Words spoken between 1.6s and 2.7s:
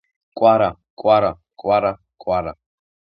კვარა კვარა